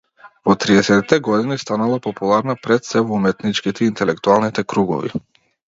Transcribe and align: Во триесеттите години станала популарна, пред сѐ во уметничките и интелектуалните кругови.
Во 0.49 0.53
триесеттите 0.61 1.19
години 1.27 1.59
станала 1.65 2.01
популарна, 2.07 2.57
пред 2.65 2.89
сѐ 2.91 3.07
во 3.11 3.21
уметничките 3.21 3.87
и 3.87 3.95
интелектуалните 3.95 4.71
кругови. 4.75 5.19